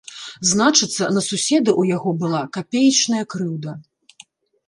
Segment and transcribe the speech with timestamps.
[0.51, 3.71] Значыцца, на суседа ў яго была капеечная крыўда.